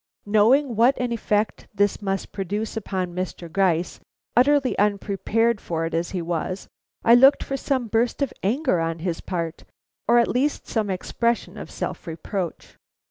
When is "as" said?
5.93-6.09